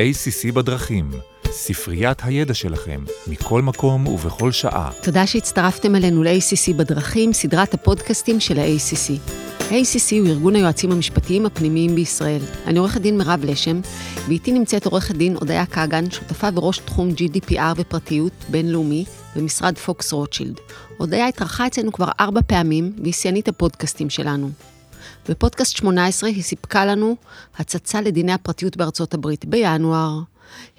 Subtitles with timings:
[0.00, 1.10] ACC בדרכים,
[1.50, 4.90] ספריית הידע שלכם, מכל מקום ובכל שעה.
[5.02, 9.32] תודה שהצטרפתם אלינו ל-ACC בדרכים, סדרת הפודקאסטים של ה-ACC.
[9.60, 12.40] ACC הוא ארגון היועצים המשפטיים הפנימיים בישראל.
[12.66, 13.80] אני עורכת דין מירב לשם,
[14.28, 19.04] ואיתי נמצאת עורכת דין הודיה כגן, שותפה וראש תחום GDPR ופרטיות בינלאומי
[19.36, 20.60] במשרד פוקס רוטשילד.
[20.96, 24.50] הודיה התארחה אצלנו כבר ארבע פעמים, והיא שיאנית הפודקאסטים שלנו.
[25.28, 27.16] בפודקאסט 18 היא סיפקה לנו
[27.56, 30.20] הצצה לדיני הפרטיות בארצות הברית בינואר.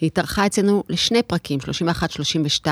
[0.01, 1.59] היא התארחה אצלנו לשני פרקים,
[2.65, 2.67] 31-32,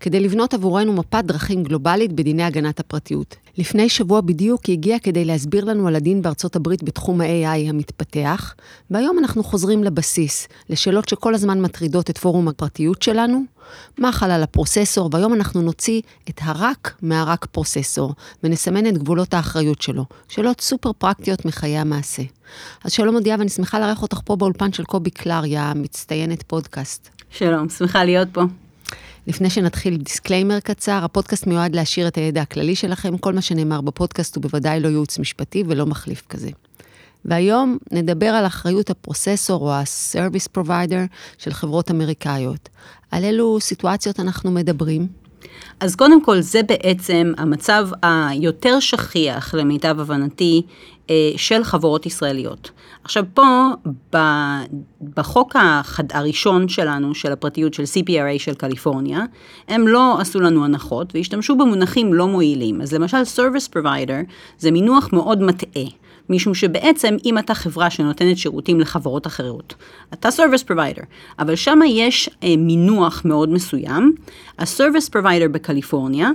[0.00, 3.36] כדי לבנות עבורנו מפת דרכים גלובלית בדיני הגנת הפרטיות.
[3.58, 8.54] לפני שבוע בדיוק היא הגיעה כדי להסביר לנו על הדין בארצות הברית בתחום ה-AI המתפתח,
[8.90, 13.44] והיום אנחנו חוזרים לבסיס, לשאלות שכל הזמן מטרידות את פורום הפרטיות שלנו,
[13.98, 18.14] מה חל על הפרוססור, והיום אנחנו נוציא את ה"רק" מה"רק" processor,
[18.44, 20.04] ונסמן את גבולות האחריות שלו.
[20.28, 22.22] שאלות סופר פרקטיות מחיי המעשה.
[22.84, 27.08] אז שלום הודיה, ואני שמחה לארח אותך פה באולפן של קובי קלריה, מצטיינת פודקאסט.
[27.30, 28.42] שלום, שמחה להיות פה.
[29.28, 34.36] לפני שנתחיל disclaimer קצר, הפודקאסט מיועד להשאיר את הידע הכללי שלכם, כל מה שנאמר בפודקאסט
[34.36, 36.50] הוא בוודאי לא ייעוץ משפטי ולא מחליף כזה.
[37.24, 42.68] והיום נדבר על אחריות ה processor או ה-service provider של חברות אמריקאיות.
[43.10, 45.06] על אילו סיטואציות אנחנו מדברים?
[45.80, 50.62] אז קודם כל, זה בעצם המצב היותר שכיח, למיטב הבנתי,
[51.36, 52.70] של חברות ישראליות.
[53.04, 53.68] עכשיו פה,
[55.16, 55.56] בחוק
[56.10, 59.20] הראשון שלנו, של הפרטיות של CPRA של קליפורניה,
[59.68, 62.80] הם לא עשו לנו הנחות והשתמשו במונחים לא מועילים.
[62.80, 65.84] אז למשל, Service Provider זה מינוח מאוד מטעה.
[66.30, 69.74] משום שבעצם אם אתה חברה שנותנת שירותים לחברות אחרות,
[70.12, 71.04] אתה service provider,
[71.38, 74.14] אבל שם יש אה, מינוח מאוד מסוים,
[74.58, 76.30] ה-service provider בקליפורניה,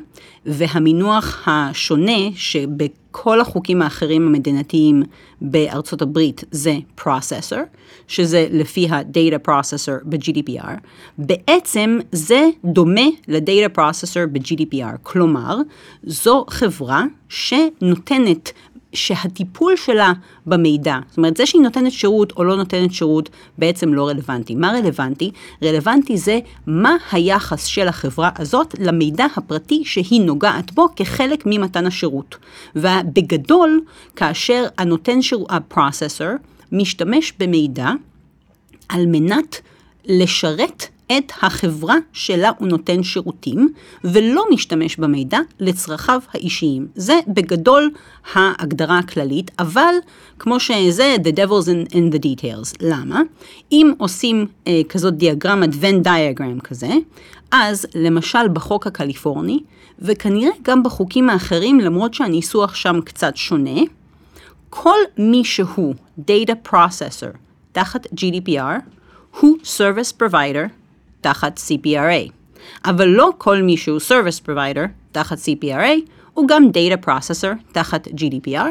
[0.46, 5.04] והמינוח השונה שבכל החוקים האחרים המדינתיים
[5.42, 7.60] בארצות הברית זה processor,
[8.08, 10.74] שזה לפי ה-data processor ב-GDPR,
[11.18, 15.58] בעצם זה דומה ל-data processor ב-GDPR, כלומר,
[16.04, 18.52] זו חברה שנותנת
[18.94, 20.14] שהטיפול שלה
[20.46, 24.56] במידע, זאת אומרת, זה שהיא נותנת שירות או לא נותנת שירות, בעצם לא רלוונטי.
[24.56, 25.32] מה רלוונטי?
[25.64, 32.36] רלוונטי זה מה היחס של החברה הזאת למידע הפרטי שהיא נוגעת בו כחלק ממתן השירות.
[32.76, 33.82] ובגדול,
[34.16, 36.28] כאשר הנותן שירות, הפרוססור,
[36.72, 37.92] משתמש במידע
[38.90, 39.62] על מנת
[40.06, 46.88] לשרת את החברה שלה הוא נותן שירותים, ולא משתמש במידע לצרכיו האישיים.
[46.96, 47.92] זה בגדול
[48.34, 49.94] ההגדרה הכללית, אבל
[50.40, 52.78] כמו שזה, the devil's in, in the details.
[52.82, 53.22] למה?
[53.72, 56.90] אם עושים אה, כזאת דיאגרמת Venn diagram כזה,
[57.52, 59.60] אז למשל בחוק הקליפורני,
[60.00, 63.82] וכנראה גם בחוקים האחרים, למרות שהניסוח שם קצת שונה,
[64.70, 67.38] כל מי שהוא Data Processor
[67.72, 68.80] תחת GDPR,
[69.40, 70.83] הוא Service Provider
[71.24, 72.32] תחת CPRA.
[72.86, 78.68] אבל לא כל מי שהוא Service Provider תחת CPRA, הוא גם Data Processor תחת GDPR.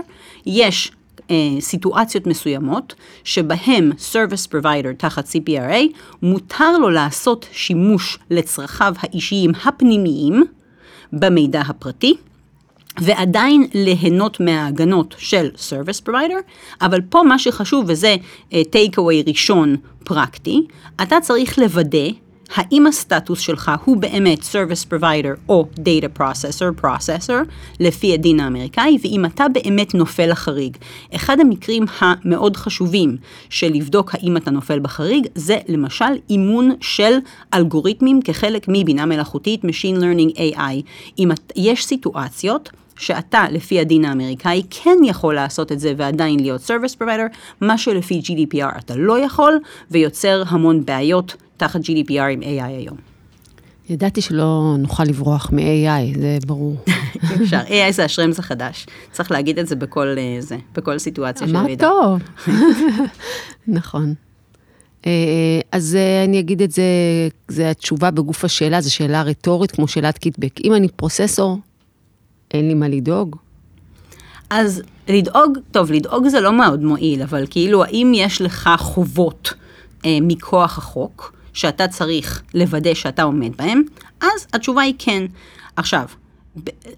[0.47, 0.93] יש
[1.31, 10.45] אה, סיטואציות מסוימות שבהם Service Provider תחת CPRA, מותר לו לעשות שימוש לצרכיו האישיים הפנימיים
[11.13, 12.15] במידע הפרטי.
[13.01, 16.43] ועדיין ליהנות מההגנות של Service Provider,
[16.81, 18.17] אבל פה מה שחשוב, וזה
[18.51, 20.67] uh, take away ראשון פרקטי,
[21.03, 22.09] אתה צריך לוודא
[22.55, 27.49] האם הסטטוס שלך הוא באמת Service Provider או Data Processor, Processor,
[27.81, 30.77] לפי הדין האמריקאי, ואם אתה באמת נופל לחריג.
[31.15, 33.17] אחד המקרים המאוד חשובים
[33.51, 37.13] של לבדוק האם אתה נופל בחריג, זה למשל אימון של
[37.55, 40.83] אלגוריתמים כחלק מבינה מלאכותית, Machine Learning AI.
[41.19, 47.03] אם יש סיטואציות, שאתה, לפי הדין האמריקאי, כן יכול לעשות את זה ועדיין להיות Service
[47.03, 49.59] Provider, מה שלפי GDPR אתה לא יכול,
[49.91, 52.97] ויוצר המון בעיות תחת GDPR עם AI היום.
[53.89, 56.77] ידעתי שלא נוכל לברוח מ-AI, זה ברור.
[57.43, 58.87] אפשר, AI זה השרמס החדש.
[59.13, 61.89] צריך להגיד את זה בכל, אה, זה, בכל סיטואציה של מידע.
[61.89, 62.55] אמרת טוב.
[63.69, 64.15] נכון.
[65.07, 66.83] אה, אז אה, אני אגיד את זה,
[67.49, 70.60] זה התשובה בגוף השאלה, זו שאלה רטורית כמו שאלת קיטבק.
[70.65, 71.59] אם אני פרוססור,
[72.51, 73.37] אין לי מה לדאוג?
[74.51, 79.55] אז לדאוג, טוב, לדאוג זה לא מאוד מועיל, אבל כאילו, האם יש לך חובות
[80.05, 81.41] אה, מכוח החוק?
[81.53, 83.83] שאתה צריך לוודא שאתה עומד בהם,
[84.21, 85.22] אז התשובה היא כן.
[85.77, 86.04] עכשיו,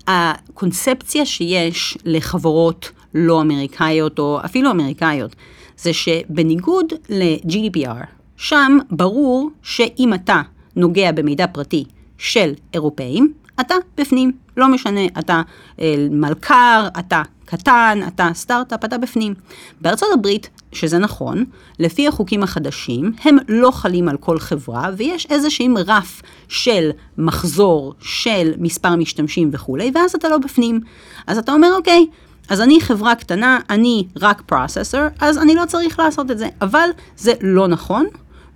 [0.09, 5.37] הקונספציה שיש לחברות לא אמריקאיות או אפילו אמריקאיות,
[5.77, 8.06] זה שבניגוד ל-GDPR,
[8.37, 10.43] שם ברור שאם אתה
[10.77, 11.85] נוגע במידע פרטי
[12.19, 15.43] של אירופאים, אתה בפנים, לא משנה, אתה
[15.81, 19.35] אה, מלכ"ר, אתה קטן, אתה סטארט-אפ, אתה בפנים.
[19.81, 21.44] בארצות הברית שזה נכון,
[21.79, 28.53] לפי החוקים החדשים, הם לא חלים על כל חברה, ויש איזשהם רף של מחזור, של
[28.59, 30.81] מספר משתמשים וכולי, ואז אתה לא בפנים.
[31.26, 32.06] אז אתה אומר, אוקיי,
[32.49, 36.49] אז אני חברה קטנה, אני רק פרוססור, אז אני לא צריך לעשות את זה.
[36.61, 38.06] אבל זה לא נכון,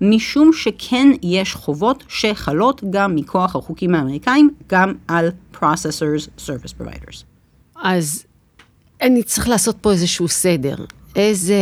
[0.00, 7.25] משום שכן יש חובות שחלות גם מכוח החוקים האמריקאים, גם על processors, service providers.
[7.82, 8.25] אז
[9.03, 10.75] אני צריך לעשות פה איזשהו סדר.
[11.16, 11.56] איזה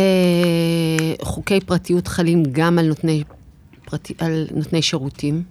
[1.21, 3.23] חוקי פרטיות חלים גם על נותני,
[3.85, 5.43] פרטי, על נותני שירותים?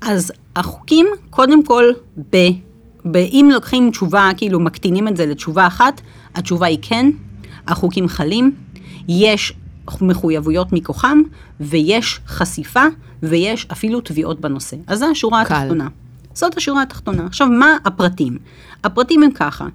[0.00, 1.84] אז החוקים, קודם כל,
[2.30, 2.36] ב,
[3.04, 6.00] ב, אם לוקחים תשובה, כאילו מקטינים את זה לתשובה אחת,
[6.34, 7.10] התשובה היא כן,
[7.66, 8.54] החוקים חלים,
[9.08, 9.52] יש
[10.00, 11.22] מחויבויות מכוחם,
[11.60, 12.84] ויש חשיפה,
[13.22, 14.76] ויש אפילו תביעות בנושא.
[14.86, 15.54] אז זו השורה קל.
[15.54, 15.88] התחתונה.
[16.34, 17.26] זאת השורה התחתונה.
[17.26, 18.38] עכשיו, מה הפרטים?
[18.84, 19.68] הפרטים הם ככה.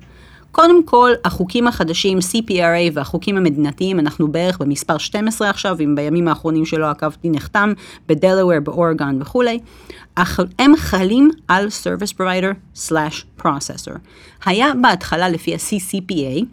[0.52, 6.66] קודם כל, החוקים החדשים, CPRA והחוקים המדינתיים, אנחנו בערך במספר 12 עכשיו, אם בימים האחרונים
[6.66, 7.74] שלא עקבתי נחתם,
[8.08, 9.60] בדלוור, באורגון וכולי,
[10.60, 13.98] הם חלים על Service Provider/Processor.
[14.46, 16.46] היה בהתחלה לפי ה-CCPA,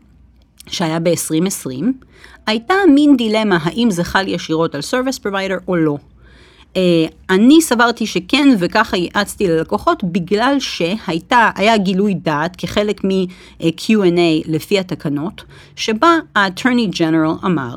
[0.66, 1.84] שהיה ב-2020,
[2.46, 5.96] הייתה מין דילמה האם זה חל ישירות על Service Provider או לא.
[6.74, 6.76] Uh,
[7.30, 15.44] אני סברתי שכן, וככה יעצתי ללקוחות, בגלל שהייתה, היה גילוי דעת כחלק מ-Q&A לפי התקנות,
[15.76, 17.76] שבה ה-Attorney General אמר,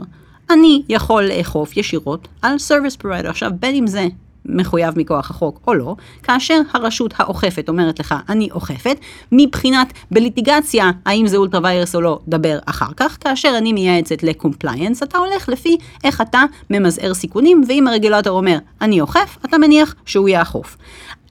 [0.50, 3.28] אני יכול לאכוף ישירות על Service Provider.
[3.28, 4.08] עכשיו, בין אם זה
[4.48, 8.98] מחויב מכוח החוק או לא, כאשר הרשות האוכפת אומרת לך, אני אוכפת,
[9.32, 14.31] מבחינת בליטיגציה, האם זה ultra vires או לא, דבר אחר כך, כאשר אני מייעצת ל
[14.31, 19.96] compliance, אתה הולך לפי איך אתה ממזער סיכונים, ואם הרגולטור אומר, אני אוכף, אתה מניח
[20.06, 20.78] שהוא יאכוף.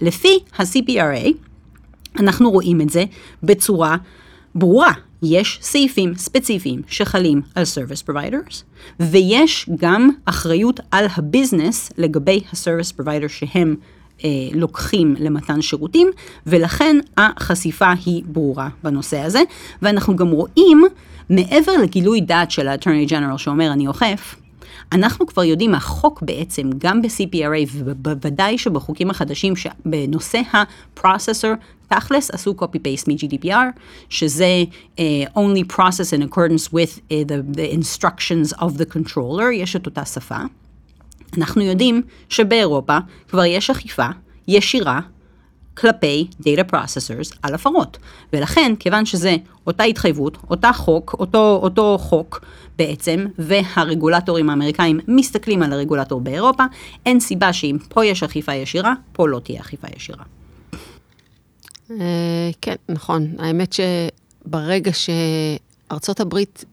[0.00, 1.32] לפי ה-CPRA,
[2.20, 3.04] אנחנו רואים את זה
[3.42, 3.96] בצורה
[4.54, 4.92] ברורה.
[5.22, 8.62] יש סעיפים ספציפיים שחלים על Service Providers,
[9.00, 13.76] ויש גם אחריות על ה business לגבי ה-Service Provider שהם
[14.24, 16.10] אה, לוקחים למתן שירותים,
[16.46, 19.40] ולכן החשיפה היא ברורה בנושא הזה,
[19.82, 20.84] ואנחנו גם רואים,
[21.30, 24.36] מעבר לגילוי דעת של ה-Attorney General שאומר אני אוכף,
[24.92, 29.52] אנחנו כבר יודעים מהחוק בעצם, גם ב-CPRA ובוודאי שבחוקים החדשים
[29.84, 31.56] בנושא ה-processor,
[31.88, 34.64] תכלס עשו copy-paste מ-GDPR, שזה
[34.96, 35.00] uh,
[35.36, 40.04] only process in accordance with uh, the, the instructions of the controller, יש את אותה
[40.04, 40.38] שפה.
[41.38, 42.98] אנחנו יודעים שבאירופה
[43.28, 44.06] כבר יש אכיפה
[44.48, 45.00] ישירה
[45.76, 47.98] כלפי Data Processors על הפרות.
[48.32, 49.36] ולכן, כיוון שזה
[49.66, 52.44] אותה התחייבות, אותה חוק, אותו, אותו חוק
[52.78, 56.64] בעצם, והרגולטורים האמריקאים מסתכלים על הרגולטור באירופה,
[57.06, 60.24] אין סיבה שאם פה יש אכיפה ישירה, פה לא תהיה אכיפה ישירה.
[61.90, 63.26] אה, כן, נכון.
[63.38, 66.64] האמת שברגע שארצות הברית,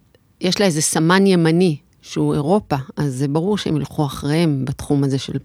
[0.42, 5.18] יש לה איזה סמן ימני, שהוא אירופה, אז זה ברור שהם ילכו אחריהם בתחום הזה
[5.18, 5.38] של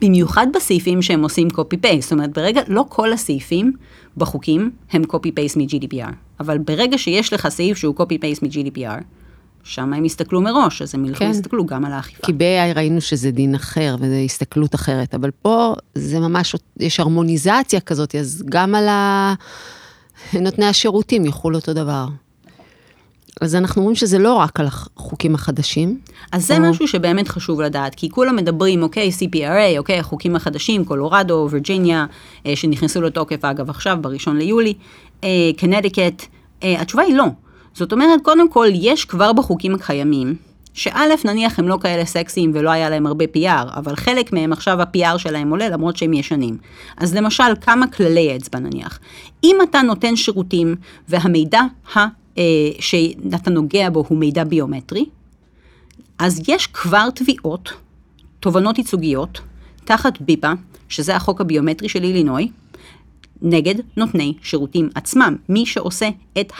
[0.00, 2.00] במיוחד בסעיפים שהם עושים copy-paste.
[2.00, 3.72] זאת אומרת, ברגע, לא כל הסעיפים
[4.16, 9.02] בחוקים הם copy-paste מ-GDPR, אבל ברגע שיש לך סעיף שהוא copy-paste מ-GDPR,
[9.64, 11.30] שם הם יסתכלו מראש, אז הם ילכו כן.
[11.30, 12.26] יסתכלו גם על האכיפה.
[12.26, 17.80] כי ב-AI ראינו שזה דין אחר וזו הסתכלות אחרת, אבל פה זה ממש, יש הרמוניזציה
[17.80, 19.34] כזאת, אז גם על ה...
[20.40, 22.06] נותני השירותים יחול אותו דבר.
[23.40, 25.98] אז אנחנו אומרים שזה לא רק על החוקים החדשים.
[26.32, 26.58] אז זה.
[26.58, 32.06] משהו שבאמת חשוב לדעת, כי כולם מדברים, אוקיי, CPRA, אוקיי, החוקים החדשים, קולורדו, וירג'יניה,
[32.46, 34.74] אה, שנכנסו לתוקף, אגב, עכשיו, בראשון ליולי,
[35.24, 36.24] אה, קנדיקט,
[36.62, 37.24] אה, התשובה היא לא.
[37.74, 40.36] זאת אומרת, קודם כל, יש כבר בחוקים הקיימים,
[40.74, 44.80] שא', נניח הם לא כאלה סקסיים ולא היה להם הרבה PR, אבל חלק מהם עכשיו
[44.80, 46.58] ה-PR שלהם עולה למרות שהם ישנים.
[46.96, 48.98] אז למשל, כמה כללי אצבע נניח.
[49.44, 50.76] אם אתה נותן שירותים
[51.08, 51.60] והמידע
[51.96, 52.20] ה...
[52.40, 52.44] אה,
[52.80, 55.04] שאתה נוגע בו הוא מידע ביומטרי,
[56.18, 57.72] אז יש כבר תביעות,
[58.40, 59.40] תובנות ייצוגיות,
[59.84, 60.52] תחת ביפה,
[60.88, 62.48] שזה החוק הביומטרי של אילינוי,
[63.42, 66.08] נגד נותני שירותים עצמם, מי שעושה
[66.40, 66.52] את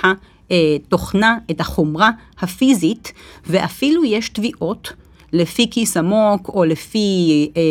[0.51, 3.13] התוכנה, את החומרה הפיזית,
[3.47, 4.93] ואפילו יש תביעות
[5.33, 7.63] לפי כיס עמוק או לפי אה,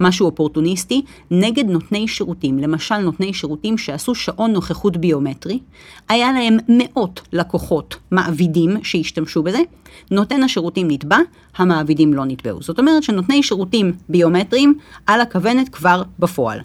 [0.00, 5.58] משהו אופורטוניסטי, נגד נותני שירותים, למשל נותני שירותים שעשו שעון נוכחות ביומטרי,
[6.08, 9.60] היה להם מאות לקוחות מעבידים שהשתמשו בזה,
[10.10, 11.18] נותן השירותים נתבע,
[11.56, 12.62] המעבידים לא נתבעו.
[12.62, 14.74] זאת אומרת שנותני שירותים ביומטריים
[15.06, 16.60] על הכוונת כבר בפועל.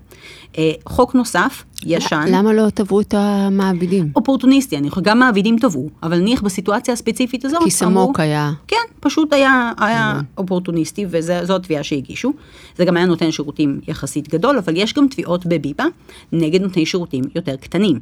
[0.58, 2.26] אה, חוק נוסף, ישן.
[2.28, 4.12] למה לא תבעו את המעבידים?
[4.16, 8.52] אופורטוניסטי, אני חושבת, גם מעבידים תבעו, אבל נניח בסיטואציה הספציפית הזאת, כי סמוק היה.
[8.68, 12.34] כן, פשוט היה, היה אופורטוניסטי, וזו התביעה שהגישו.
[12.78, 15.86] זה גם היה נותן שירותים יחסית גדול, אבל יש גם תביעות בביבה
[16.32, 18.00] נגד נותני שירותים יותר קטנים.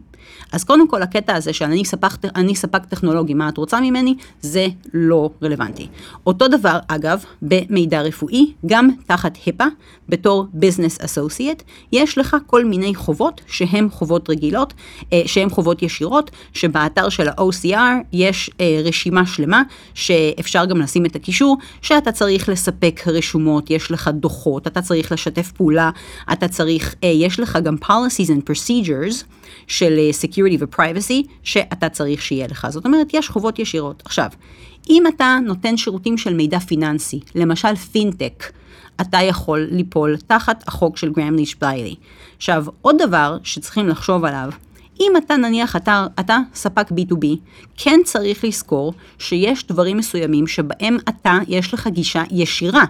[0.52, 4.68] אז קודם כל, הקטע הזה שאני ספק, אני ספק טכנולוגי, מה את רוצה ממני, זה
[4.94, 5.88] לא רלוונטי.
[6.26, 9.66] אותו דבר, אגב, במידע רפואי, גם תחת HIPAA,
[10.10, 14.74] בתור Business Associate, יש לך כל מיני חובות שהן חובות רגילות,
[15.14, 17.78] אה, שהן חובות ישירות, שבאתר של ה-OCR
[18.14, 19.62] יש אה, רשימה שלמה,
[19.94, 25.52] שאפשר גם לשים את הקישור, שאתה צריך לספק רשומות, יש לך דוחות, אתה צריך לשתף
[25.52, 25.90] פעולה,
[26.34, 29.24] אתה צריך, אה, יש לך גם policies and procedures
[29.68, 32.68] של security ו-privacy, שאתה צריך שיהיה לך.
[32.70, 34.04] זאת אומרת, יש חובות ישירות.
[34.06, 34.30] עכשיו,
[34.90, 38.52] אם אתה נותן שירותים של מידע פיננסי, למשל פינטק,
[39.02, 41.96] אתה יכול ליפול תחת החוק של גרם ליש בליילי.
[42.38, 44.50] עכשיו, עוד דבר שצריכים לחשוב עליו,
[45.00, 47.26] אם אתה נניח אתה, אתה ספק B2B,
[47.78, 52.84] כן צריך לזכור שיש דברים מסוימים שבהם אתה, יש לך גישה ישירה.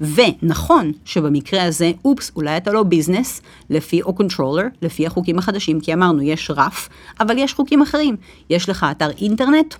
[0.00, 5.94] ונכון שבמקרה הזה, אופס, אולי אתה לא business, לפי או controller, לפי החוקים החדשים, כי
[5.94, 6.88] אמרנו, יש רף,
[7.20, 8.16] אבל יש חוקים אחרים.
[8.50, 9.74] יש לך אתר אינטרנט,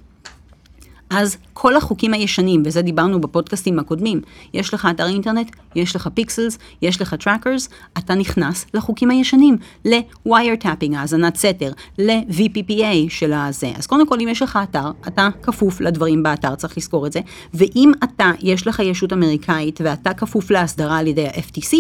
[1.10, 4.20] אז כל החוקים הישנים, וזה דיברנו בפודקאסטים הקודמים,
[4.54, 10.62] יש לך אתר אינטרנט, יש לך pixels, יש לך trackers, אתה נכנס לחוקים הישנים, ל-wire
[10.64, 13.72] tapping, האזנת סתר, ל-VPPA של הזה.
[13.78, 17.20] אז קודם כל, אם יש לך אתר, אתה כפוף לדברים באתר, צריך לזכור את זה,
[17.54, 21.76] ואם אתה, יש לך ישות אמריקאית ואתה כפוף להסדרה על ידי ה-FTC,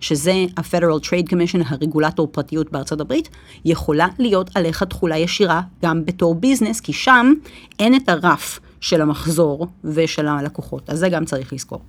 [0.00, 3.28] שזה ה-Federal Trade Commission, הרגולטור פרטיות בארצות הברית,
[3.64, 7.32] יכולה להיות עליך תכולה ישירה גם בתור ביזנס, כי שם
[7.78, 8.60] אין את הרף.
[8.84, 11.80] של המחזור ושל הלקוחות, אז זה גם צריך לזכור.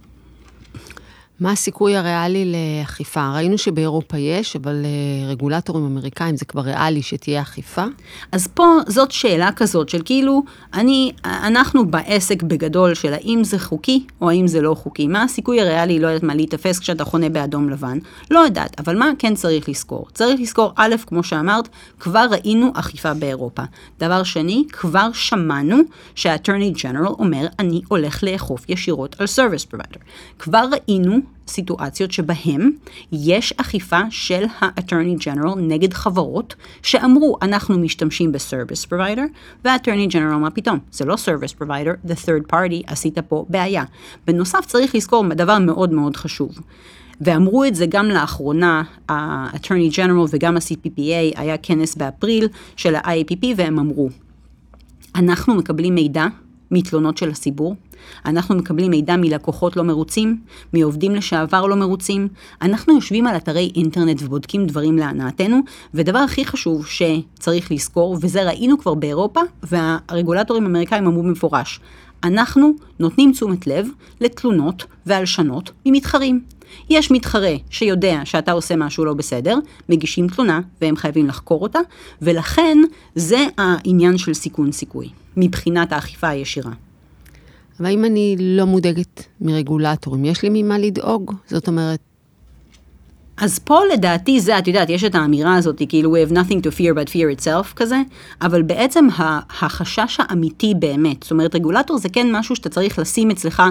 [1.39, 3.31] מה הסיכוי הריאלי לאכיפה?
[3.33, 7.83] ראינו שבאירופה יש, אבל אה, רגולטורים אמריקאים זה כבר ריאלי שתהיה אכיפה?
[8.31, 14.05] אז פה זאת שאלה כזאת של כאילו, אני, אנחנו בעסק בגדול של האם זה חוקי
[14.21, 15.07] או האם זה לא חוקי.
[15.07, 17.97] מה הסיכוי הריאלי, לא יודעת מה, להיתפס כשאתה חונה באדום לבן?
[18.31, 20.07] לא יודעת, אבל מה כן צריך לזכור?
[20.13, 23.63] צריך לזכור, א', כמו שאמרת, כבר ראינו אכיפה באירופה.
[23.99, 25.77] דבר שני, כבר שמענו
[26.15, 29.99] שה-Attorney General אומר, אני הולך לאכוף ישירות על Service Provider.
[30.39, 32.71] כבר ראינו סיטואציות שבהם
[33.11, 39.21] יש אכיפה של ה-Attorney General נגד חברות שאמרו, אנחנו משתמשים ב-Service Provider,
[39.65, 40.79] וה-Attorney General, מה פתאום?
[40.91, 43.83] זה לא Service Provider, the third party, עשית פה בעיה.
[44.27, 46.59] בנוסף, צריך לזכור דבר מאוד מאוד חשוב.
[47.21, 53.79] ואמרו את זה גם לאחרונה, ה-Attorney General וגם ה-CPPA, היה כנס באפריל של ה-IAPP, והם
[53.79, 54.09] אמרו,
[55.15, 56.25] אנחנו מקבלים מידע
[56.71, 57.75] מתלונות של הציבור,
[58.25, 60.41] אנחנו מקבלים מידע מלקוחות לא מרוצים,
[60.73, 62.27] מעובדים לשעבר לא מרוצים,
[62.61, 65.59] אנחנו יושבים על אתרי אינטרנט ובודקים דברים להנאתנו,
[65.93, 71.79] ודבר הכי חשוב שצריך לזכור, וזה ראינו כבר באירופה, והרגולטורים האמריקאים אמרו במפורש,
[72.23, 73.87] אנחנו נותנים תשומת לב
[74.21, 76.54] לתלונות והלשנות ממתחרים.
[76.89, 79.57] יש מתחרה שיודע שאתה עושה משהו לא בסדר,
[79.89, 81.79] מגישים תלונה והם חייבים לחקור אותה,
[82.21, 82.77] ולכן
[83.15, 86.71] זה העניין של סיכון סיכוי, מבחינת האכיפה הישירה.
[87.79, 91.33] אבל אם אני לא מודאגת מרגולטורים, יש לי ממה לדאוג?
[91.47, 91.99] זאת אומרת...
[93.37, 96.69] אז פה לדעתי זה, את יודעת, יש את האמירה הזאת, כאילו we have nothing to
[96.77, 98.01] fear but fear itself כזה,
[98.41, 99.07] אבל בעצם
[99.61, 103.63] החשש האמיתי באמת, זאת אומרת רגולטור זה כן משהו שאתה צריך לשים אצלך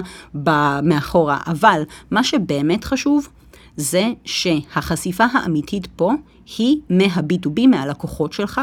[0.83, 1.81] מאחורה, אבל
[2.11, 3.27] מה שבאמת חשוב
[3.77, 6.11] זה שהחשיפה האמיתית פה
[6.57, 8.61] היא מה-B2B, מהלקוחות שלך,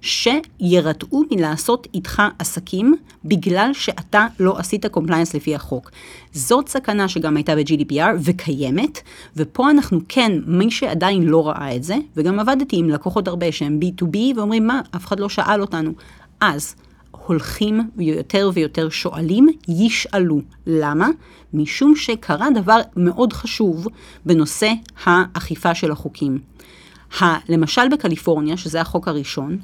[0.00, 5.90] שירתעו מלעשות איתך עסקים בגלל שאתה לא עשית compliance לפי החוק.
[6.32, 9.00] זאת סכנה שגם הייתה ב-GDPR וקיימת,
[9.36, 13.80] ופה אנחנו כן, מי שעדיין לא ראה את זה, וגם עבדתי עם לקוחות הרבה שהם
[13.82, 15.92] B2B ואומרים מה, אף אחד לא שאל אותנו.
[16.40, 16.74] אז
[17.30, 20.40] הולכים ויותר ויותר שואלים, ישאלו.
[20.66, 21.08] למה?
[21.54, 23.88] משום שקרה דבר מאוד חשוב
[24.26, 24.72] בנושא
[25.04, 26.38] האכיפה של החוקים.
[27.20, 29.58] ה, למשל בקליפורניה, שזה החוק הראשון,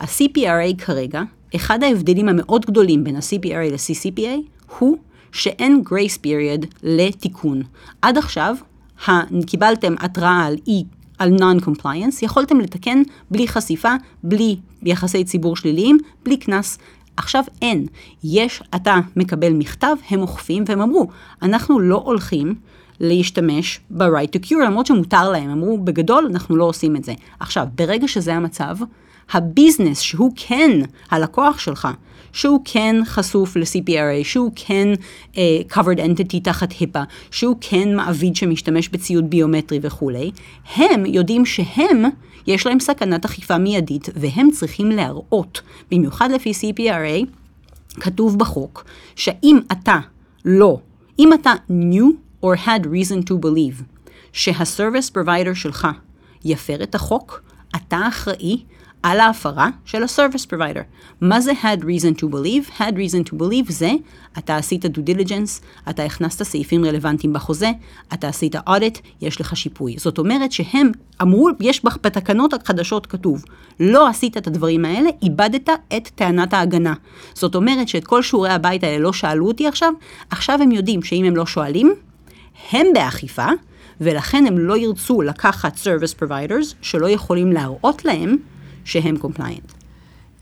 [0.00, 1.22] ה-CPRA כרגע,
[1.56, 4.40] אחד ההבדלים המאוד גדולים בין ה-CPRA ל-CCPA
[4.78, 4.98] הוא
[5.32, 7.62] שאין גרייס פיריוד לתיקון.
[8.02, 8.56] עד עכשיו,
[9.46, 10.84] קיבלתם התראה על אי
[11.20, 16.78] על non-compliance, יכולתם לתקן בלי חשיפה, בלי יחסי ציבור שליליים, בלי קנס.
[17.16, 17.86] עכשיו אין.
[18.24, 21.08] יש, אתה מקבל מכתב, הם אוכפים, והם אמרו,
[21.42, 22.54] אנחנו לא הולכים
[23.00, 27.12] להשתמש ב-right to cure, למרות שמותר להם, אמרו, בגדול, אנחנו לא עושים את זה.
[27.40, 28.76] עכשיו, ברגע שזה המצב,
[29.32, 30.70] הביזנס שהוא כן
[31.10, 31.88] הלקוח שלך,
[32.32, 34.88] שהוא כן חשוף ל-CPRA, שהוא כן
[35.32, 35.36] uh,
[35.72, 40.30] covered entity תחת היפה, שהוא כן מעביד שמשתמש בציוד ביומטרי וכולי,
[40.76, 42.04] הם יודעים שהם,
[42.46, 45.60] יש להם סכנת אכיפה מיידית, והם צריכים להראות,
[45.90, 47.26] במיוחד לפי CPRA,
[48.00, 48.84] כתוב בחוק,
[49.16, 49.98] שאם אתה
[50.44, 50.78] לא,
[51.18, 53.82] אם אתה knew or had reason to believe
[54.32, 55.88] שה-service provider שלך
[56.44, 57.42] יפר את החוק,
[57.76, 58.62] אתה אחראי
[59.02, 60.82] על ההפרה של ה-service provider.
[61.20, 62.78] מה זה had reason to believe?
[62.78, 63.92] had reason to believe זה,
[64.38, 67.70] אתה עשית due diligence, אתה הכנסת סעיפים רלוונטיים בחוזה,
[68.14, 69.94] אתה עשית audit, יש לך שיפוי.
[69.98, 70.90] זאת אומרת שהם
[71.22, 73.44] אמרו, יש בתקנות החדשות כתוב,
[73.80, 76.94] לא עשית את הדברים האלה, איבדת את טענת ההגנה.
[77.34, 79.92] זאת אומרת שאת כל שיעורי הבית האלה לא שאלו אותי עכשיו,
[80.30, 81.94] עכשיו הם יודעים שאם הם לא שואלים,
[82.72, 83.46] הם באכיפה,
[84.00, 88.36] ולכן הם לא ירצו לקחת service providers שלא יכולים להראות להם
[88.90, 89.80] שהם compliant.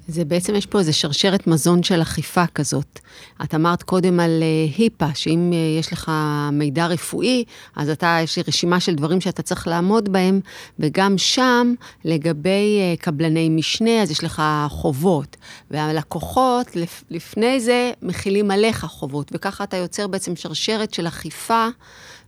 [0.08, 2.98] זה בעצם, יש פה איזה שרשרת מזון של אכיפה כזאת.
[3.44, 4.42] את אמרת קודם על
[4.76, 6.12] היפה, uh, שאם uh, יש לך
[6.52, 7.44] מידע רפואי,
[7.76, 10.40] אז אתה, יש לי רשימה של דברים שאתה צריך לעמוד בהם,
[10.78, 11.74] וגם שם,
[12.04, 15.36] לגבי uh, קבלני משנה, אז יש לך חובות.
[15.70, 21.66] והלקוחות, לפ, לפני זה, מכילים עליך חובות, וככה אתה יוצר בעצם שרשרת של אכיפה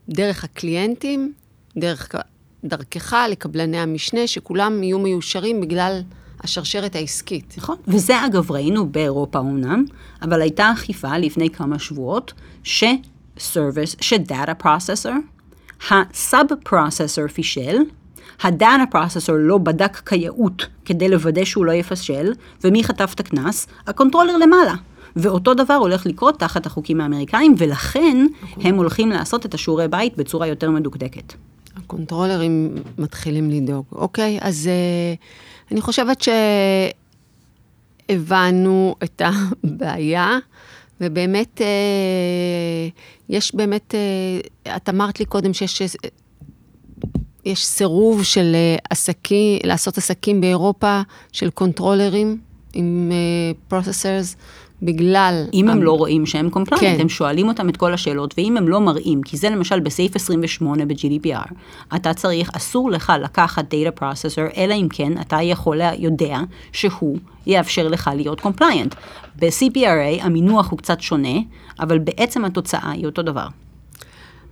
[0.09, 1.33] דרך הקליינטים,
[1.77, 2.15] דרך,
[2.65, 6.03] דרכך לקבלני המשנה, שכולם יהיו מיושרים בגלל...
[6.45, 7.55] השרשרת העסקית.
[7.59, 9.85] נכון, וזה אגב ראינו באירופה אומנם,
[10.23, 15.13] אבל הייתה אכיפה לפני כמה שבועות, ש-Service, ש-Data Processor,
[15.91, 17.77] ה-Sub Processor פישל,
[18.43, 22.33] ה data processor לא בדק כיאות כדי לוודא שהוא לא יפשל,
[22.65, 23.67] ומי חטף את הקנס?
[23.87, 24.75] ה controller למעלה.
[25.17, 28.47] ואותו דבר הולך לקרות תחת החוקים האמריקאים, ולכן okay.
[28.65, 31.33] הם הולכים לעשות את השיעורי בית בצורה יותר מדוקדקת.
[31.91, 33.85] הcontrollerים מתחילים לדאוג.
[33.93, 34.69] אוקיי, אז...
[35.17, 35.19] Uh...
[35.73, 36.25] אני חושבת
[38.11, 40.39] שהבנו את הבעיה,
[41.01, 42.89] ובאמת, אה,
[43.29, 44.41] יש באמת, אה,
[44.77, 45.83] את אמרת לי קודם שיש
[47.45, 48.57] יש סירוב של
[48.91, 51.01] עסקים, לעשות עסקים באירופה
[51.33, 52.39] של controllerים
[52.73, 53.13] עם
[53.69, 54.37] processors.
[54.83, 55.45] בגלל...
[55.55, 57.01] אם הם לא רואים שהם compliant, כן.
[57.01, 60.85] הם שואלים אותם את כל השאלות, ואם הם לא מראים, כי זה למשל בסעיף 28
[60.85, 61.53] ב-GDPR,
[61.97, 66.41] אתה צריך, אסור לך לקחת Data Processor, אלא אם כן אתה יכול, יודע
[66.73, 68.95] שהוא יאפשר לך להיות compliant.
[69.39, 71.39] ב-CPRA המינוח הוא קצת שונה,
[71.81, 73.47] אבל בעצם התוצאה היא אותו דבר.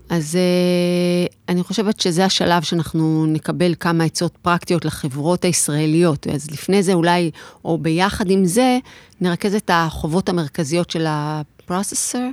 [0.08, 6.26] אז uh, אני חושבת שזה השלב שאנחנו נקבל כמה עצות פרקטיות לחברות הישראליות.
[6.26, 7.30] אז לפני זה אולי,
[7.64, 8.78] או ביחד עם זה,
[9.20, 12.30] נרכז את החובות המרכזיות של ה processor,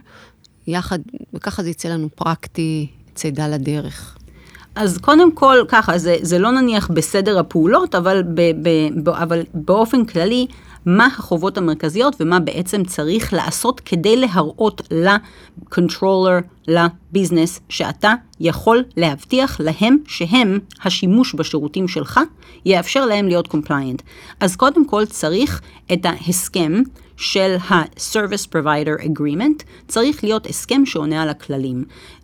[0.67, 0.99] יחד,
[1.33, 4.17] וככה זה יצא לנו פרקטי, צידה לדרך.
[4.75, 8.69] אז קודם כל, ככה, זה, זה לא נניח בסדר הפעולות, אבל, ב, ב,
[9.03, 10.47] ב, אבל באופן כללי,
[10.85, 18.83] מה החובות המרכזיות ומה בעצם צריך לעשות כדי להראות ל controller, ל business, שאתה יכול
[18.97, 22.19] להבטיח להם שהם, השימוש בשירותים שלך,
[22.65, 24.01] יאפשר להם להיות compliant.
[24.39, 25.61] אז קודם כל צריך
[25.93, 26.73] את ההסכם
[27.17, 31.83] של ה-Service Provider Agreement, צריך להיות הסכם שעונה על הכללים.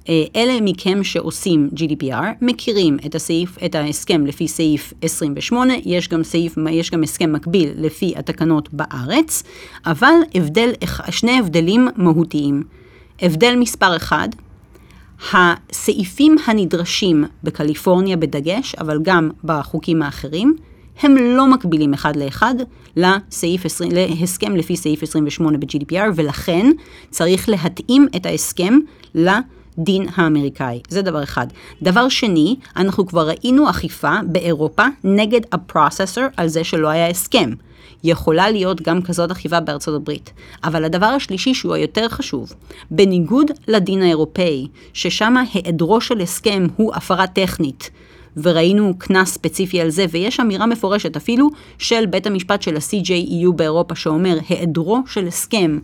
[0.10, 6.24] אה, אלה מכם שעושים GDPR מכירים את הסעיף, את ההסכם לפי סעיף 28, יש גם
[6.24, 9.44] סעיף, יש גם הסכם מקביל לפי התקנות בארץ,
[9.86, 10.72] אבל הבדל,
[11.10, 12.64] שני הבדלים מהותיים.
[13.22, 14.30] הבדל מספר אחד,
[15.34, 20.56] הסעיפים הנדרשים בקליפורניה בדגש, אבל גם בחוקים האחרים,
[21.02, 22.56] הם לא מקבילים אחד לאחד
[22.96, 26.72] לסעיף 20, להסכם לפי סעיף 28 ב-GDPR, ולכן
[27.10, 28.74] צריך להתאים את ההסכם
[29.16, 30.80] לדין האמריקאי.
[30.90, 31.48] זה דבר אחד.
[31.82, 37.52] דבר שני, אנחנו כבר ראינו אכיפה באירופה נגד הפרוססור על זה שלא היה הסכם.
[38.04, 40.34] יכולה להיות גם כזאת אכיפה בארצות הברית.
[40.64, 42.54] אבל הדבר השלישי שהוא היותר חשוב,
[42.92, 47.92] בניגוד לדין האירופאי, ששם היעדרו של הסכם הוא הפרה טכנית,
[48.38, 53.96] וראינו קנס ספציפי על זה, ויש אמירה מפורשת אפילו של בית המשפט של ה-CJEU באירופה
[53.96, 55.80] שאומר, היעדרו של הסכם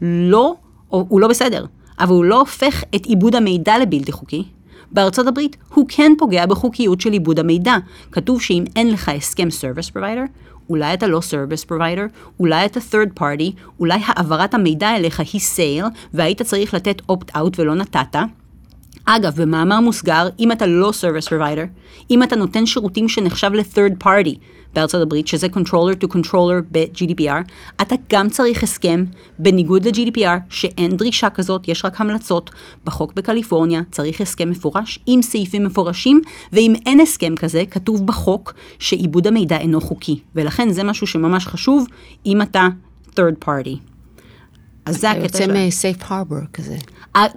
[0.00, 0.54] לא,
[0.88, 1.64] הוא לא בסדר,
[2.00, 4.44] אבל הוא לא הופך את עיבוד המידע לבלתי חוקי.
[4.92, 7.76] בארצות הברית הוא כן פוגע בחוקיות של עיבוד המידע.
[8.12, 10.28] כתוב שאם אין לך הסכם service provider,
[10.70, 15.88] אולי אתה לא service provider, אולי אתה third party, אולי העברת המידע אליך היא sale,
[16.14, 18.16] והיית צריך לתת opt-out ולא נתת,
[19.04, 21.66] אגב, במאמר מוסגר, אם אתה לא Service Provider,
[22.10, 24.36] אם אתה נותן שירותים שנחשב ל-third party,
[24.74, 29.04] בארצות הברית, שזה controller to controller ב-GDPR, אתה גם צריך הסכם,
[29.38, 32.50] בניגוד ל-GDPR, שאין דרישה כזאת, יש רק המלצות.
[32.84, 36.20] בחוק בקליפורניה צריך הסכם מפורש עם סעיפים מפורשים,
[36.52, 40.20] ואם אין הסכם כזה, כתוב בחוק שעיבוד המידע אינו חוקי.
[40.34, 41.86] ולכן זה משהו שממש חשוב,
[42.26, 42.68] אם אתה
[43.16, 43.76] third party.
[44.86, 45.52] אז זה הקטע יוצא של...
[45.52, 46.76] מ-safe harbor כזה.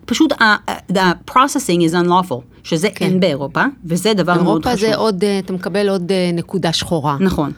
[0.06, 3.06] פשוט ה-processing is unlawful, שזה כן.
[3.06, 4.90] אין באירופה, וזה דבר מאוד אירופה חשוב.
[4.90, 7.18] זה עוד, אה, אתה מקבל עוד אה, נקודה שחורה.
[7.20, 7.52] נכון,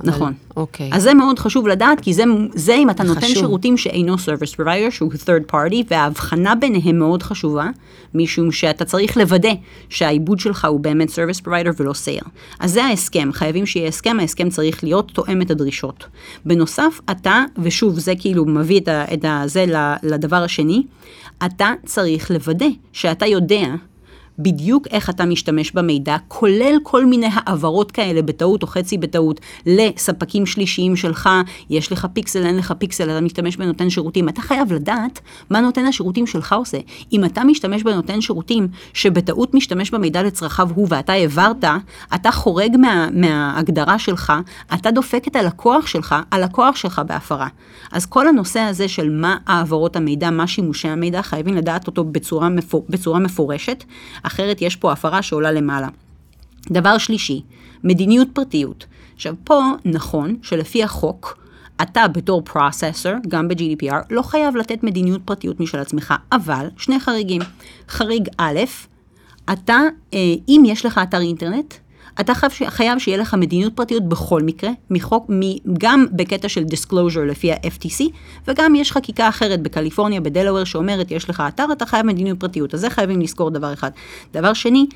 [0.00, 0.32] אבל- נכון.
[0.56, 0.90] אוקיי.
[0.92, 3.34] אז זה מאוד חשוב לדעת, כי זה, זה אם אתה נותן חשוב.
[3.34, 7.66] שירותים שאינו service provider, שהוא third party, וההבחנה ביניהם מאוד חשובה,
[8.14, 9.52] משום שאתה צריך לוודא
[9.88, 12.22] שהעיבוד שלך הוא באמת service provider ולא סייר.
[12.60, 16.04] אז זה ההסכם, חייבים שיהיה הסכם, ההסכם צריך להיות תואם את הדרישות.
[16.44, 20.82] בנוסף, אתה, ושוב, זה כאילו מביא את, ה, את ה, זה ל- לדבר השני,
[21.46, 23.66] אתה צריך לוודא שאתה יודע
[24.38, 30.46] בדיוק איך אתה משתמש במידע, כולל כל מיני העברות כאלה בטעות או חצי בטעות לספקים
[30.46, 31.28] שלישיים שלך,
[31.70, 34.28] יש לך פיקסל, אין לך פיקסל, אתה משתמש בנותן שירותים.
[34.28, 36.78] אתה חייב לדעת מה נותן השירותים שלך עושה.
[37.12, 41.64] אם אתה משתמש בנותן שירותים שבטעות משתמש במידע לצרכיו הוא ואתה העברת,
[42.14, 44.32] אתה חורג מה, מההגדרה שלך,
[44.74, 47.48] אתה דופק את הלקוח שלך, הלקוח שלך בהפרה.
[47.92, 52.48] אז כל הנושא הזה של מה העברות המידע, מה שימושי המידע, חייבים לדעת אותו בצורה,
[52.48, 53.84] מפור, בצורה מפורשת,
[54.22, 55.88] אחרת יש פה הפרה שעולה למעלה.
[56.70, 57.42] דבר שלישי,
[57.84, 58.86] מדיניות פרטיות.
[59.14, 61.38] עכשיו פה נכון שלפי החוק,
[61.82, 67.42] אתה בתור פרוססור, גם ב-GDPR, לא חייב לתת מדיניות פרטיות משל עצמך, אבל שני חריגים.
[67.88, 68.60] חריג א',
[69.52, 69.78] אתה,
[70.14, 71.74] אה, אם יש לך אתר אינטרנט,
[72.20, 75.40] אתה חייב, חייב שיהיה לך מדיניות פרטיות בכל מקרה, מחוק, מ,
[75.78, 78.04] גם בקטע של disclosure לפי ה-FTC,
[78.48, 82.74] וגם יש חקיקה אחרת בקליפורניה, בדלוור, שאומרת, יש לך אתר, אתה חייב מדיניות פרטיות.
[82.74, 83.90] אז זה חייבים לזכור דבר אחד.
[84.32, 84.86] דבר שני,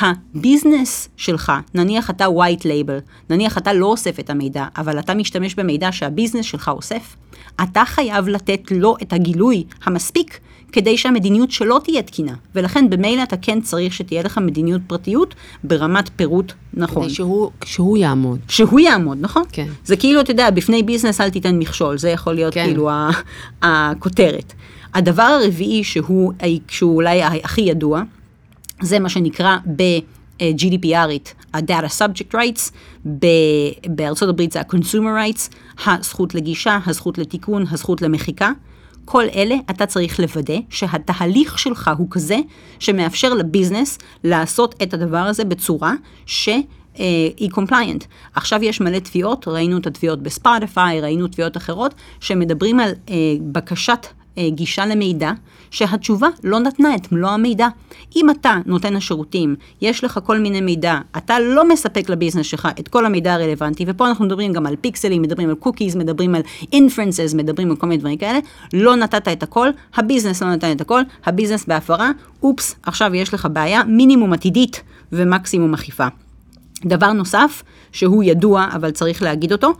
[0.00, 5.54] הביזנס שלך, נניח אתה white label, נניח אתה לא אוסף את המידע, אבל אתה משתמש
[5.54, 7.16] במידע שהביזנס שלך אוסף,
[7.62, 10.40] אתה חייב לתת לו את הגילוי המספיק
[10.72, 12.34] כדי שהמדיניות שלו תהיה תקינה.
[12.54, 17.04] ולכן במילא אתה כן צריך שתהיה לך מדיניות פרטיות ברמת פירוט נכון.
[17.04, 18.38] כדי שהוא, שהוא יעמוד.
[18.48, 19.42] שהוא יעמוד, נכון?
[19.52, 19.68] כן.
[19.84, 22.64] זה כאילו, אתה יודע, בפני ביזנס אל תיתן מכשול, זה יכול להיות כן.
[22.64, 22.90] כאילו
[23.62, 24.52] הכותרת.
[24.94, 26.32] הדבר הרביעי שהוא,
[26.68, 28.02] שהוא אולי הכי ידוע,
[28.82, 32.72] זה מה שנקרא ב-GDPRית, ה-Data Subject Rights,
[33.06, 33.26] ב-
[33.88, 35.54] בארצות הברית זה ה-Consumer Rights,
[35.86, 38.52] הזכות לגישה, הזכות לתיקון, הזכות למחיקה.
[39.04, 42.36] כל אלה אתה צריך לוודא שהתהליך שלך הוא כזה
[42.78, 45.94] שמאפשר ל business לעשות את הדבר הזה בצורה
[46.26, 46.48] ש...
[46.98, 47.04] אה,
[47.36, 48.04] היא compliant.
[48.34, 53.14] עכשיו יש מלא תביעות, ראינו את התביעות בספוטיפיי, ראינו תביעות אחרות, שמדברים על אה,
[53.52, 54.06] בקשת
[54.48, 55.32] גישה למידע,
[55.70, 57.68] שהתשובה לא נתנה את מלוא המידע.
[58.16, 62.68] אם אתה נותן השירותים, יש לך כל מיני מידע, אתה לא מספק ל business שלך
[62.80, 66.42] את כל המידע הרלוונטי, ופה אנחנו מדברים גם על פיקסלים, מדברים על קוקיז, מדברים על
[66.72, 68.38] inferences, מדברים על כל מיני דברים כאלה,
[68.72, 72.10] לא נתת את הכל, ה business לא נתן את הכל, ה business בהפרה,
[72.42, 76.06] אופס, עכשיו יש לך בעיה מינימום עתידית ומקסימום אכיפה.
[76.84, 79.72] דבר נוסף, שהוא ידוע, אבל צריך להגיד אותו,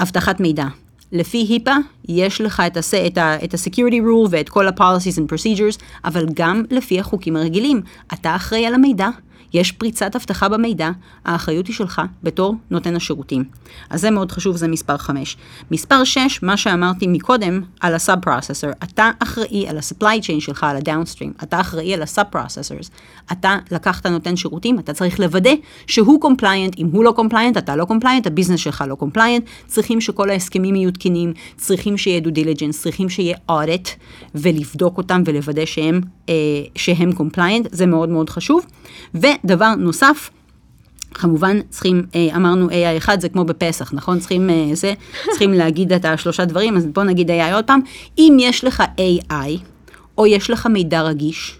[0.00, 0.66] אבטחת מידע.
[1.12, 1.74] לפי HIPAA,
[2.08, 2.94] יש לך את, הס...
[2.94, 3.44] את, ה...
[3.44, 7.80] את ה-security rule ואת כל ה-policies and procedures, אבל גם לפי החוקים הרגילים.
[8.12, 9.08] אתה אחראי על המידע,
[9.52, 10.90] יש פריצת אבטחה במידע,
[11.24, 13.44] האחריות היא שלך בתור נותן השירותים.
[13.90, 15.36] אז זה מאוד חשוב, זה מספר 5.
[15.70, 21.42] מספר 6, מה שאמרתי מקודם על processor, אתה אחראי על ה-supply chain שלך, על ה-downstream,
[21.42, 22.90] אתה אחראי על processors,
[23.32, 25.50] אתה לקחת נותן שירותים, אתה צריך לוודא
[25.86, 30.00] שהוא compliant, אם הוא לא compliant, אתה לא compliant, ה business שלך לא compliant, צריכים
[30.00, 33.88] שכל ההסכמים יהיו תקינים, צריכים שיהיה due diligence, צריכים שיהיה audit,
[34.34, 36.34] ולבדוק אותם ולוודא שהם, אה,
[36.74, 38.66] שהם compliant, זה מאוד מאוד חשוב.
[39.44, 40.30] ודבר נוסף,
[41.14, 44.18] כמובן צריכים, אה, אמרנו AI אחד זה כמו בפסח, נכון?
[44.18, 44.94] צריכים, אה, זה,
[45.30, 47.80] צריכים להגיד את השלושה דברים, אז בוא נגיד AI עוד פעם.
[48.18, 49.58] אם יש לך AI,
[50.18, 51.58] או יש לך מידע רגיש,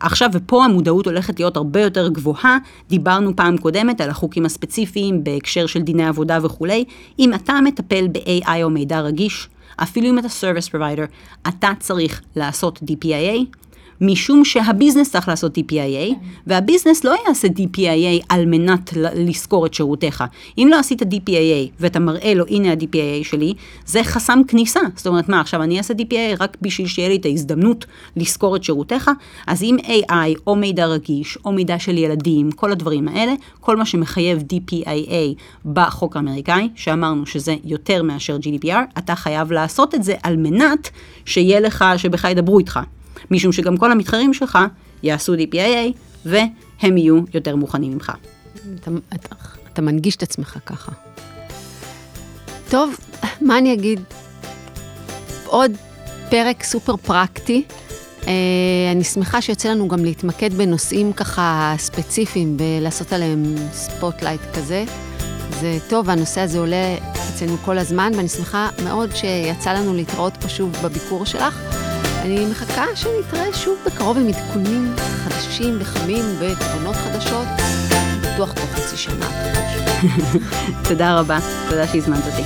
[0.00, 5.66] עכשיו, ופה המודעות הולכת להיות הרבה יותר גבוהה, דיברנו פעם קודמת על החוקים הספציפיים בהקשר
[5.66, 6.84] של דיני עבודה וכולי.
[7.18, 11.10] אם אתה מטפל ב-AI או מידע רגיש, אפילו אם אתה service provider,
[11.48, 13.56] אתה צריך לעשות DPIA,
[14.00, 16.14] משום שהביזנס צריך לעשות DPIA,
[16.46, 20.24] והביזנס לא יעשה DPIA על מנת לשכור את שירותיך.
[20.58, 23.54] אם לא עשית DPIA ואתה מראה לו, הנה ה-DPIA שלי,
[23.86, 24.80] זה חסם כניסה.
[24.96, 28.64] זאת אומרת, מה, עכשיו אני אעשה DPIA רק בשביל שיהיה לי את ההזדמנות לשכור את
[28.64, 29.10] שירותיך?
[29.46, 33.86] אז אם AI או מידע רגיש, או מידע של ילדים, כל הדברים האלה, כל מה
[33.86, 35.34] שמחייב DPIA
[35.66, 40.90] בחוק האמריקאי, שאמרנו שזה יותר מאשר GDPR, אתה חייב לעשות את זה על מנת
[41.24, 42.80] שיהיה לך, שבכלל ידברו איתך.
[43.30, 44.58] משום שגם כל המתחרים שלך
[45.02, 45.92] יעשו DPIA,
[46.24, 48.12] והם יהיו יותר מוכנים ממך.
[48.74, 49.34] אתה, אתה,
[49.72, 50.92] אתה מנגיש את עצמך ככה.
[52.68, 52.96] טוב,
[53.40, 54.00] מה אני אגיד?
[55.46, 55.72] עוד
[56.30, 57.62] פרק סופר פרקטי.
[58.26, 58.32] אה,
[58.92, 64.84] אני שמחה שיוצא לנו גם להתמקד בנושאים ככה ספציפיים ולעשות עליהם spotlight כזה.
[65.60, 66.96] זה טוב, והנושא הזה עולה
[67.34, 71.77] אצלנו כל הזמן, ואני שמחה מאוד שיצא לנו להתראות פה שוב בביקור שלך.
[72.22, 77.46] אני מחכה שנתראה שוב בקרוב עם עדכונים חדשים וחמים ותכונות חדשות,
[78.20, 79.28] בטוח תוך חצי שנה.
[80.88, 81.38] תודה רבה,
[81.70, 82.42] תודה שהזמנת אותי.